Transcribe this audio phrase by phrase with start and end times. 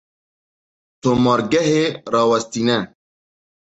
[1.01, 2.79] Tomargehê rawestîne.